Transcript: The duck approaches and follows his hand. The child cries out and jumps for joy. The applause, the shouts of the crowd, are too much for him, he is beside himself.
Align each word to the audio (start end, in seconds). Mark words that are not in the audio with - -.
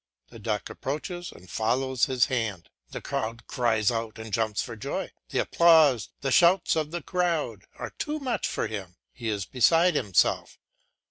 The 0.29 0.39
duck 0.39 0.67
approaches 0.67 1.31
and 1.31 1.47
follows 1.47 2.05
his 2.05 2.25
hand. 2.25 2.71
The 2.89 3.01
child 3.01 3.45
cries 3.45 3.91
out 3.91 4.17
and 4.17 4.33
jumps 4.33 4.63
for 4.63 4.75
joy. 4.75 5.11
The 5.29 5.37
applause, 5.37 6.09
the 6.21 6.31
shouts 6.31 6.75
of 6.75 6.89
the 6.89 7.03
crowd, 7.03 7.65
are 7.75 7.91
too 7.99 8.17
much 8.17 8.47
for 8.47 8.65
him, 8.65 8.95
he 9.13 9.29
is 9.29 9.45
beside 9.45 9.93
himself. 9.93 10.57